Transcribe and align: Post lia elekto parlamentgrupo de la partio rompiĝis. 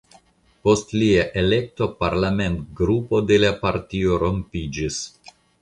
Post 0.67 0.93
lia 1.01 1.25
elekto 1.41 1.89
parlamentgrupo 2.01 3.23
de 3.33 3.41
la 3.47 3.55
partio 3.67 4.21
rompiĝis. 4.25 5.03